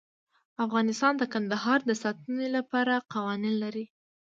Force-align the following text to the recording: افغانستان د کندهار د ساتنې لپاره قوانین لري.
افغانستان 0.65 1.13
د 1.17 1.23
کندهار 1.33 1.79
د 1.85 1.91
ساتنې 2.03 2.47
لپاره 2.57 2.93
قوانین 3.13 3.55
لري. 3.63 3.85